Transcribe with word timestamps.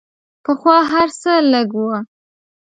پخوا 0.43 0.77
هر 0.91 1.07
څه 1.21 1.31
لږ 1.51 1.69
وو. 1.79 1.93